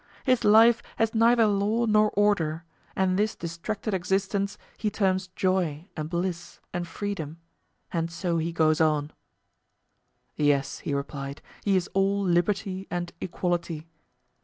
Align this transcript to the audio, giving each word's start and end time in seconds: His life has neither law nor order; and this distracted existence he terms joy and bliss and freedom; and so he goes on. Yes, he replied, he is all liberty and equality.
His 0.23 0.43
life 0.43 0.81
has 0.95 1.13
neither 1.13 1.45
law 1.45 1.85
nor 1.85 2.09
order; 2.15 2.63
and 2.95 3.19
this 3.19 3.35
distracted 3.35 3.93
existence 3.93 4.57
he 4.75 4.89
terms 4.89 5.27
joy 5.35 5.89
and 5.95 6.09
bliss 6.09 6.59
and 6.73 6.87
freedom; 6.87 7.37
and 7.91 8.09
so 8.09 8.39
he 8.39 8.51
goes 8.51 8.81
on. 8.81 9.11
Yes, 10.35 10.79
he 10.79 10.95
replied, 10.95 11.43
he 11.63 11.75
is 11.75 11.87
all 11.93 12.19
liberty 12.23 12.87
and 12.89 13.13
equality. 13.21 13.89